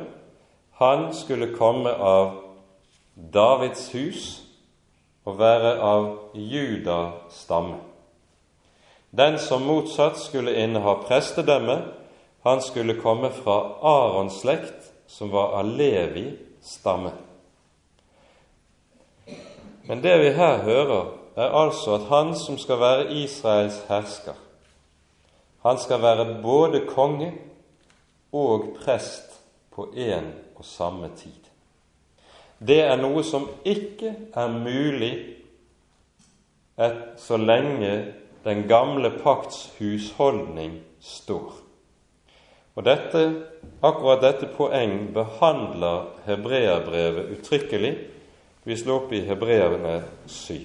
[0.82, 2.42] han skulle komme av
[3.16, 4.24] Davids hus
[5.26, 7.00] og være av Juda
[7.32, 7.78] stamme.
[9.16, 11.78] Den som motsatt skulle inneha prestedømme,
[12.44, 16.26] han skulle komme fra Arons slekt, som var av Levi
[16.62, 17.12] stamme.
[19.86, 24.38] Men det vi her hører, er altså at han som skal være Israels hersker,
[25.66, 27.34] han skal være både konge
[28.32, 29.42] og prest
[29.74, 31.42] på én og samme tid.
[32.60, 35.14] Det er noe som ikke er mulig
[36.80, 38.14] et, så lenge
[38.46, 41.54] den gamle pakts husholdning står.
[42.76, 43.22] Og dette,
[43.86, 47.94] akkurat dette poeng behandler hebreerbrevet uttrykkelig
[48.66, 50.56] vi slår opp i Hebreerne 7.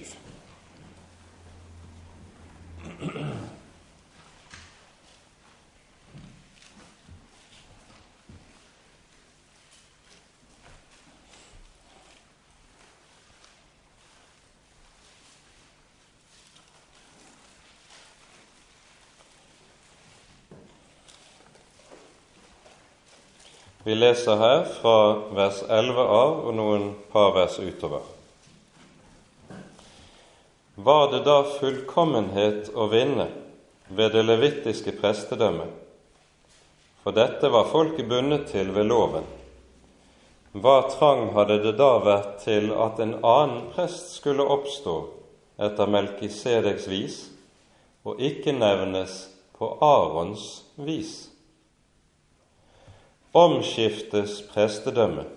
[23.83, 24.97] Vi leser her fra
[25.33, 28.03] vers 11 av og noen par vers utover.
[30.75, 33.25] Var det da fullkommenhet å vinne
[33.89, 35.73] ved det levittiske prestedømmet?
[37.01, 39.25] For dette var folket bundet til ved loven.
[40.53, 44.95] Hva trang hadde det da vært til at en annen prest skulle oppstå
[45.57, 47.19] etter Melkisedeks vis,
[48.05, 49.23] og ikke nevnes
[49.57, 51.30] på Arons vis?
[53.33, 55.27] Omskiftes prestedømmet,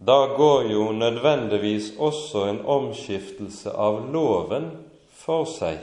[0.00, 4.70] da går jo nødvendigvis også en omskiftelse av loven
[5.12, 5.82] for seg.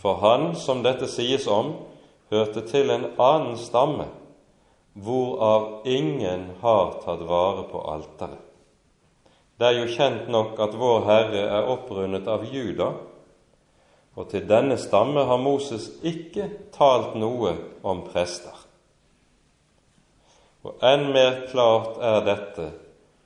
[0.00, 1.74] For han, som dette sies om,
[2.32, 4.08] hørte til en annen stamme,
[4.94, 8.40] hvorav ingen har tatt vare på alteret.
[9.58, 12.94] Det er jo kjent nok at Vår Herre er opprundet av Juda,
[14.14, 17.52] og til denne stamme har Moses ikke talt noe
[17.86, 18.63] om prester.
[20.64, 22.70] Og enn mer klart er dette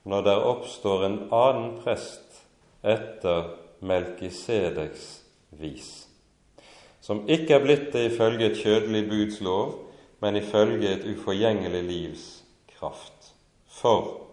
[0.08, 2.42] når der oppstår en annen prest
[2.82, 3.52] etter
[3.84, 5.04] Melkisedeks
[5.60, 5.90] vis,
[7.00, 9.76] som ikke er blitt det ifølge et kjødelig buds lov,
[10.20, 12.24] men ifølge et uforgjengelig livs
[12.74, 13.34] kraft.
[13.68, 14.26] For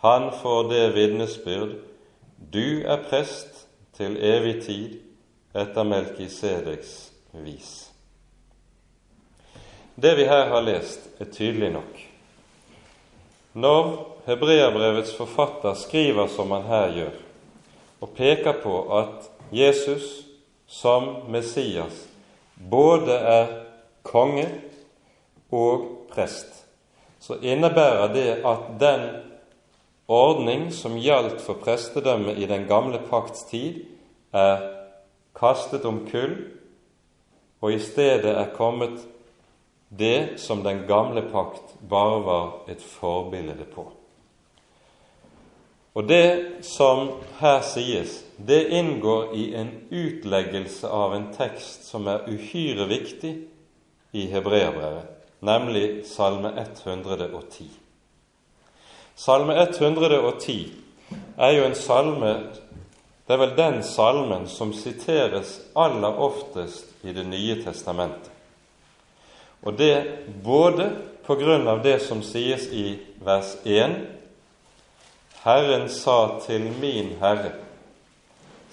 [0.00, 1.76] han får det vitnesbyrd
[2.52, 3.66] du er prest
[3.98, 4.98] til evig tid
[5.58, 6.94] etter Melkisedeks
[7.44, 7.87] vis.
[10.00, 11.96] Det vi her har lest, er tydelig nok.
[13.58, 13.86] Når
[14.28, 17.16] hebreerbrevets forfatter skriver som han her gjør,
[17.98, 20.06] og peker på at Jesus
[20.70, 22.04] som Messias
[22.70, 23.50] både er
[24.06, 24.46] konge
[25.50, 26.46] og prest,
[27.18, 29.04] så innebærer det at den
[30.06, 33.82] ordning som gjaldt for prestedømmet i den gamle pakts tid,
[34.30, 34.62] er
[35.34, 36.38] kastet om kull,
[37.58, 39.02] og i stedet er kommet
[39.88, 43.86] det som den gamle pakt bare var et forbilde på.
[45.98, 47.08] Og det som
[47.40, 53.32] her sies, det inngår i en utleggelse av en tekst som er uhyre viktig
[54.14, 55.08] i hebreerbrevet,
[55.40, 57.66] nemlig Salme 110.
[59.18, 60.58] Salme 110
[61.38, 62.32] er jo en salme
[63.26, 68.37] Det er vel den salmen som siteres aller oftest i Det nye testamentet.
[69.62, 69.94] Og det
[70.44, 70.90] både
[71.26, 73.96] på grunn av det som sies i vers 1
[75.42, 77.52] Herren sa til min Herre,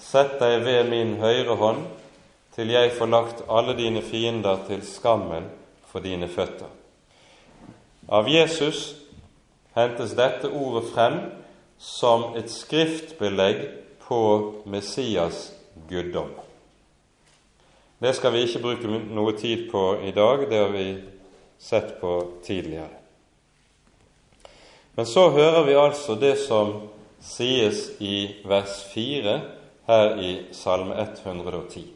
[0.02, 1.84] sett deg ved min høyre hånd,
[2.56, 5.46] til jeg får lagt alle dine fiender til skammen
[5.86, 6.68] for dine føtter.
[8.08, 8.94] Av Jesus
[9.76, 11.20] hentes dette ordet frem
[11.78, 13.62] som et skriftbelegg
[14.06, 14.20] på
[14.66, 15.50] Messias
[15.90, 16.45] guddom.
[17.98, 20.88] Det skal vi ikke bruke noe tid på i dag, det har vi
[21.58, 22.92] sett på tidligere.
[24.96, 26.74] Men så hører vi altså det som
[27.24, 29.38] sies i vers 4
[29.88, 31.86] her i Salme 110.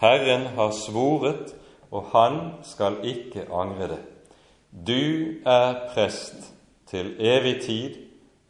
[0.00, 1.54] Herren har svoret,
[1.92, 4.02] og han skal ikke angre det.
[4.72, 6.52] Du er prest
[6.90, 8.00] til evig tid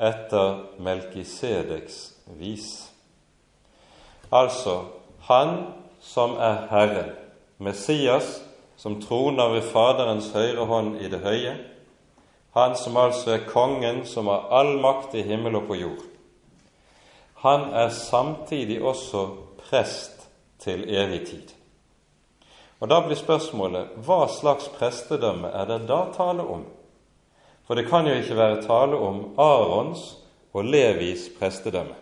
[0.01, 1.99] etter Melkisedeks
[2.39, 2.69] vis.
[4.33, 4.85] Altså
[5.29, 5.59] han
[6.05, 7.05] som er Herre,
[7.59, 8.43] Messias,
[8.77, 11.55] som troner ved Faderens høyre hånd i det høye,
[12.55, 16.05] han som altså er kongen som har all makt i himmel og på jord.
[17.43, 19.27] Han er samtidig også
[19.65, 20.29] prest
[20.63, 21.51] til evig tid.
[22.81, 26.65] Og Da blir spørsmålet hva slags prestedømme er det da tale om?
[27.67, 30.19] For det kan jo ikke være tale om Arons
[30.53, 31.95] og Levis prestedømme.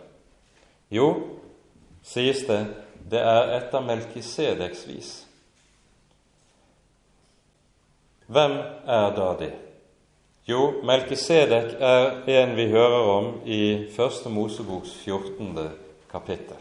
[0.91, 1.13] Jo,
[2.03, 2.65] sies det,
[3.09, 5.11] det er etter Melkisedeks vis.
[8.27, 8.55] Hvem
[8.87, 9.51] er da det?
[10.47, 15.69] Jo, Melkisedek er en vi hører om i Første Moseboks 14.
[16.11, 16.59] kapittel.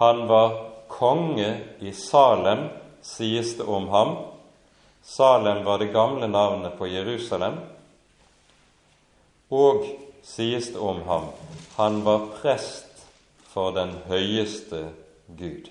[0.00, 0.56] Han var
[0.92, 1.50] konge
[1.80, 2.66] i Salem,
[3.02, 4.16] sies det om ham.
[5.02, 7.60] Salem var det gamle navnet på Jerusalem.
[9.52, 9.86] Og
[10.22, 11.32] sies det om ham
[11.76, 13.06] han var prest
[13.52, 14.84] for den høyeste
[15.38, 15.70] Gud.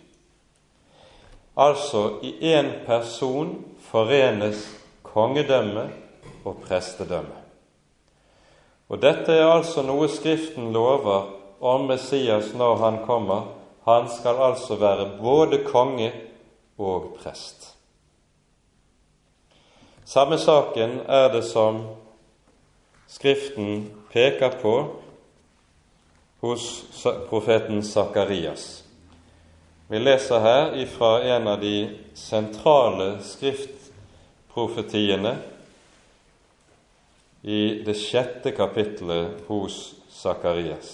[1.57, 4.65] Altså, i én person forenes
[5.03, 5.89] kongedømme
[6.45, 7.37] og prestedømme.
[8.89, 11.29] Og Dette er altså noe Skriften lover
[11.61, 13.47] om Messias når han kommer.
[13.85, 16.11] Han skal altså være både konge
[16.77, 17.75] og prest.
[20.05, 21.85] Samme saken er det som
[23.07, 24.75] Skriften peker på
[26.41, 26.85] hos
[27.29, 28.83] profeten Sakarias.
[29.91, 35.33] Vi leser her ifra en av de sentrale skriftprofetiene
[37.43, 40.93] i det sjette kapittelet hos Sakarias.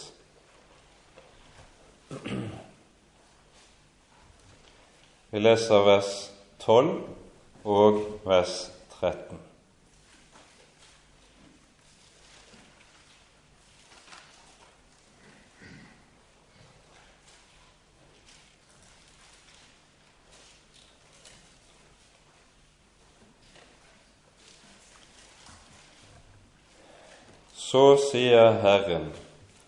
[5.29, 6.11] Vi leser vers
[6.65, 6.89] 12
[7.77, 8.57] og vers
[8.97, 9.46] 13.
[27.67, 29.09] Så sier Herren,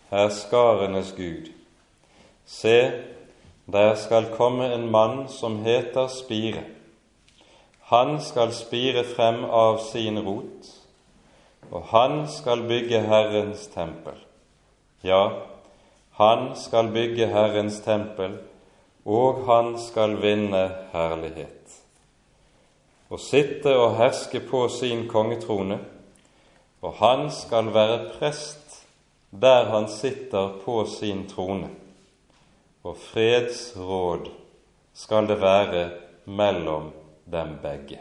[0.08, 1.50] herskarenes Gud,
[2.46, 2.92] se,
[3.66, 6.62] der skal komme en mann som heter Spire.
[7.92, 10.70] Han skal spire frem av sin rot,
[11.68, 14.16] og han skal bygge Herrens tempel.
[15.04, 15.22] Ja,
[16.16, 18.40] han skal bygge Herrens tempel,
[19.04, 21.80] og han skal vinne herlighet.
[23.10, 25.82] Og sitte og herske på sin kongetrone
[26.80, 28.70] og han skal være prest
[29.30, 31.68] der han sitter på sin trone,
[32.82, 34.30] og fredsråd
[34.94, 35.90] skal det være
[36.26, 36.90] mellom
[37.30, 38.00] dem begge.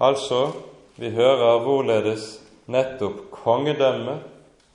[0.00, 0.50] Altså,
[0.96, 4.18] vi hører hvorledes nettopp kongedømme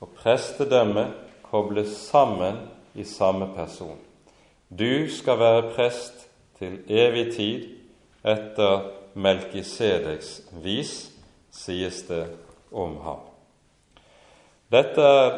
[0.00, 1.10] og prestedømme
[1.44, 2.56] kobles sammen
[2.94, 3.98] i samme person.
[4.70, 6.26] Du skal være prest
[6.58, 7.68] til evig tid
[8.24, 11.11] etter Melkisedeks vis,
[11.52, 12.24] sies det
[12.72, 13.20] om ham.
[14.72, 15.34] Dette er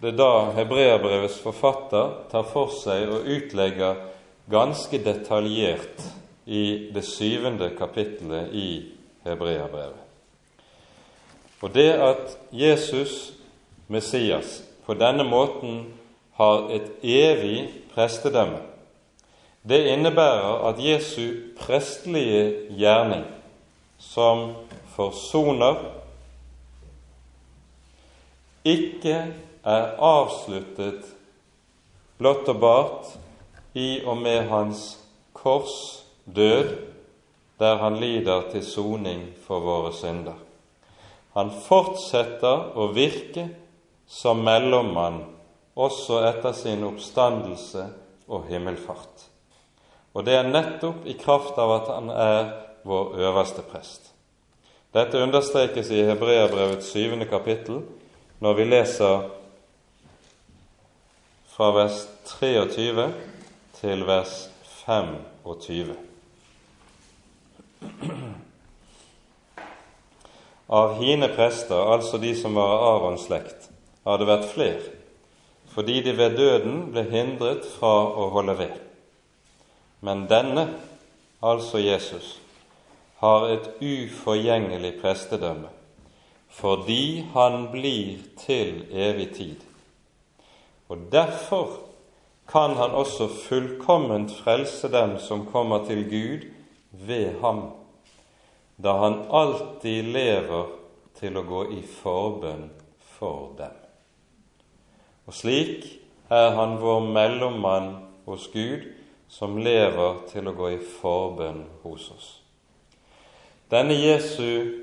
[0.00, 3.98] det da hebreerbrevets forfatter tar for seg og utlegger
[4.50, 6.06] ganske detaljert
[6.46, 8.70] i det syvende kapittelet i
[9.26, 10.06] hebreerbrevet.
[11.60, 13.32] Og det at Jesus,
[13.92, 15.84] Messias, på denne måten
[16.40, 18.62] har et evig prestedømme,
[19.68, 23.26] det innebærer at Jesu prestelige gjerning
[24.00, 24.54] som
[25.00, 25.78] forsoner,
[28.68, 29.16] ikke
[29.64, 31.06] er avsluttet
[32.20, 33.14] blott og bart
[33.80, 34.98] i og med hans
[35.32, 36.74] kors død,
[37.60, 40.36] der han lider til soning for våre synder.
[41.36, 43.46] Han fortsetter å virke
[44.10, 45.22] som mellommann
[45.80, 47.86] også etter sin oppstandelse
[48.28, 49.28] og himmelfart.
[50.12, 52.48] Og det er nettopp i kraft av at han er
[52.88, 54.10] vår øverste prest.
[54.90, 57.84] Dette understrekes i Hebreabrevets syvende kapittel
[58.42, 59.28] når vi leser
[61.52, 63.04] fra vers 23
[63.78, 64.34] til vers
[64.82, 65.94] 25.
[70.70, 73.70] Av hine prester, altså de som var av Arons slekt,
[74.02, 74.92] har det vært flere,
[75.70, 78.76] fordi de ved døden ble hindret fra å holde ved.
[80.02, 80.66] Men denne,
[81.42, 82.40] altså Jesus,
[83.20, 85.68] har et uforgjengelig prestedømme,
[86.48, 89.66] fordi han blir til evig tid.
[90.88, 91.68] Og derfor
[92.48, 96.48] kan han også fullkomment frelse dem som kommer til Gud
[96.90, 97.62] ved ham,
[98.82, 100.72] da han alltid lever
[101.20, 102.70] til å gå i forbønn
[103.18, 103.76] for dem.
[105.28, 105.84] Og slik
[106.32, 107.92] er han vår mellommann
[108.26, 108.88] hos Gud,
[109.28, 112.39] som lever til å gå i forbønn hos oss.
[113.70, 114.80] Denne Jesu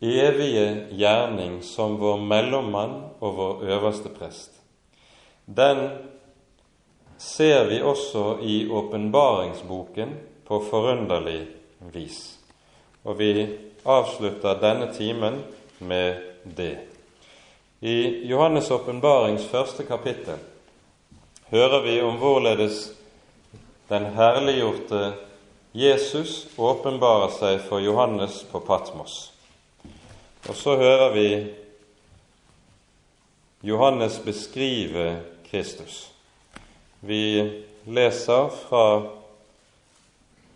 [0.00, 4.52] evige gjerning som vår mellommann og vår øverste prest,
[5.46, 5.88] den
[7.18, 10.12] ser vi også i åpenbaringsboken
[10.46, 11.46] på forunderlig
[11.94, 12.38] vis.
[13.04, 13.46] Og vi
[13.86, 15.40] avslutter denne timen
[15.78, 16.76] med det.
[17.80, 20.38] I Johannes' åpenbarings første kapittel
[21.50, 22.90] hører vi om hvorledes
[23.88, 25.12] den herliggjorte
[25.76, 29.16] Jesus åpenbarer seg for Johannes på Patmos.
[30.48, 31.24] Og så hører vi
[33.60, 35.18] Johannes beskrive
[35.50, 35.98] Kristus.
[37.04, 37.20] Vi
[37.84, 38.86] leser fra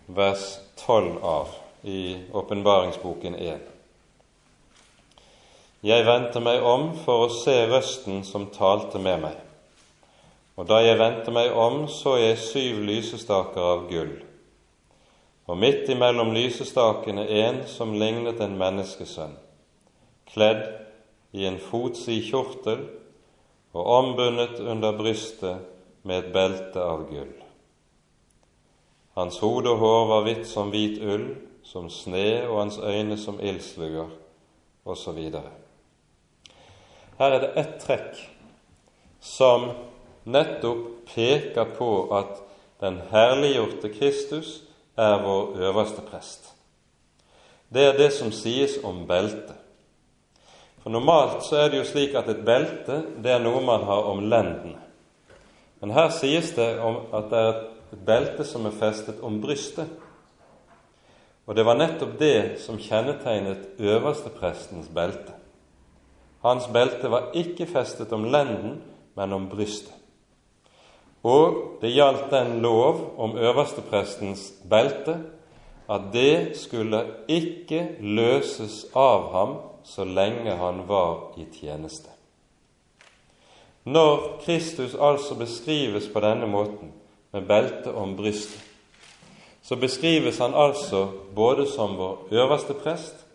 [0.07, 0.47] vers
[0.87, 1.53] 12 av
[1.85, 3.69] i åpenbaringsboken 1.
[5.85, 9.37] Jeg vendte meg om for å se røsten som talte med meg.
[10.57, 14.17] Og da jeg vendte meg om, så jeg syv lysestaker av gull,
[15.51, 19.33] og midt imellom lysestakene en som lignet en menneskesønn,
[20.31, 20.63] kledd
[21.35, 22.85] i en fotsid kjortel
[23.75, 25.67] og ombundet under brystet
[26.07, 27.33] med et belte av gull.
[29.19, 31.27] Hans hode og hår var hvitt som hvit ull,
[31.67, 34.09] som sne, og hans øyne som ildslugger,
[34.87, 35.19] osv.
[37.19, 38.23] Her er det ett trekk
[39.21, 39.73] som
[40.25, 42.39] nettopp peker på at
[42.81, 44.61] den herliggjorte Kristus
[45.01, 46.53] er vår øverste prest.
[47.73, 49.57] Det er det som sies om beltet.
[50.83, 54.09] For Normalt så er det jo slik at et belte det er noe man har
[54.11, 54.79] om lendene.
[55.81, 57.61] Men her sies det at det er
[57.93, 59.89] et belte som er festet om brystet.
[61.47, 65.35] Og det var nettopp det som kjennetegnet øversteprestens belte.
[66.45, 68.79] Hans belte var ikke festet om lenden,
[69.17, 70.00] men om brystet.
[71.23, 75.19] Og det gjaldt den lov om øversteprestens belte
[75.91, 82.09] at det skulle ikke løses av ham så lenge han var i tjeneste.
[83.85, 86.93] Når Kristus altså beskrives på denne måten,
[87.33, 88.63] med belte om brystet,
[89.63, 93.27] så beskrives han altså både som vår øverste prest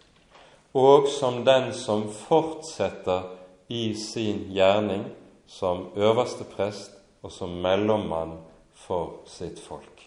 [0.73, 3.21] og som den som fortsetter
[3.69, 5.05] i sin gjerning
[5.47, 6.94] som øverste prest
[7.26, 8.38] og som mellommann
[8.78, 10.03] for sitt folk.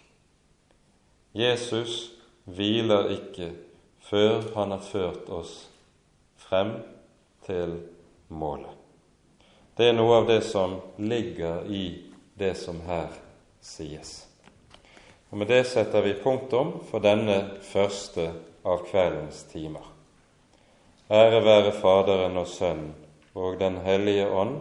[1.35, 2.13] Jesus
[2.47, 3.51] hviler ikke
[4.07, 5.57] før han har ført oss
[6.39, 6.77] frem
[7.47, 7.75] til
[8.31, 8.71] målet.
[9.75, 11.83] Det er noe av det som ligger i
[12.39, 13.11] det som her
[13.63, 14.25] sies.
[15.31, 18.31] Og Med det setter vi punktum for denne første
[18.63, 19.85] av kveldens timer.
[21.11, 22.95] Ære være Faderen og Sønnen
[23.35, 24.61] og Den hellige ånd,